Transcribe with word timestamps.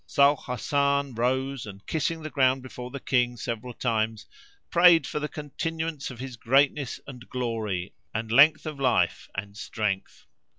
So 0.07 0.35
Hasan 0.35 1.13
rose 1.13 1.67
and, 1.67 1.85
kissing 1.85 2.23
the 2.23 2.31
ground 2.31 2.63
before 2.63 2.89
the 2.89 2.99
King 2.99 3.37
several 3.37 3.71
times, 3.75 4.25
prayed 4.71 5.05
for 5.05 5.19
the 5.19 5.27
continuance 5.27 6.09
of 6.09 6.17
his 6.19 6.37
greatness 6.37 6.99
and 7.05 7.29
glory 7.29 7.93
and 8.11 8.31
length 8.31 8.65
of 8.65 8.79
life 8.79 9.29
and 9.35 9.55
strength. 9.55 10.25